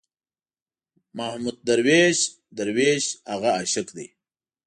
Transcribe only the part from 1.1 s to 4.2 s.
محمود درویش، درویش هغه عاشق دی.